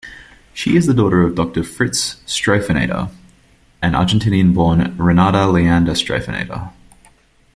[0.51, 3.11] She is the daughter of Doctor Fritz Streifeneder
[3.83, 6.71] and Argentinian-born Renata Leander-Streifeneder.